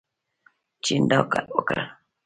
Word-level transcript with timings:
چین 0.83 1.01
دا 1.09 1.19
کار 1.31 1.45
وکړ. 1.55 1.75